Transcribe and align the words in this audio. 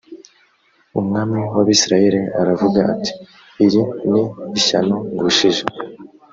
umwami 0.99 1.37
w 1.53 1.57
abisirayeli 1.63 2.21
aravuga 2.41 2.79
ati 2.93 3.11
iri 3.65 3.81
ni 4.11 4.21
ishyano 4.57 4.97
ngushije 5.15 5.63